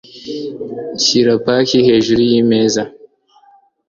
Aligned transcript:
Shyira 1.03 1.33
paki 1.45 1.77
hejuru 1.87 2.21
yimeza. 2.31 2.81